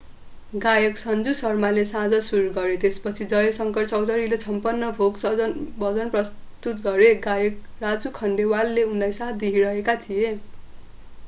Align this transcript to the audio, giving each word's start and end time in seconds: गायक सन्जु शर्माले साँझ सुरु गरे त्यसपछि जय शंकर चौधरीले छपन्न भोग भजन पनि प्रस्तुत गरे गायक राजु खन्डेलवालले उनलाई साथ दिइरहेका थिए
गायक 0.53 0.95
सन्जु 0.99 1.33
शर्माले 1.41 1.81
साँझ 1.89 2.21
सुरु 2.27 2.47
गरे 2.55 2.77
त्यसपछि 2.83 3.27
जय 3.33 3.51
शंकर 3.57 3.85
चौधरीले 3.91 4.39
छपन्न 4.45 4.89
भोग 4.97 5.21
भजन 5.21 5.53
पनि 5.77 6.09
प्रस्तुत 6.17 6.83
गरे 6.83 7.13
गायक 7.23 7.63
राजु 7.81 8.15
खन्डेलवालले 8.19 8.89
उनलाई 8.89 9.17
साथ 9.21 9.41
दिइरहेका 9.47 9.99
थिए 10.03 10.37